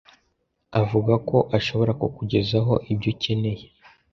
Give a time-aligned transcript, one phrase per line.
[0.81, 3.65] avuga ko ashobora kukugezaho ibyo ukeneye.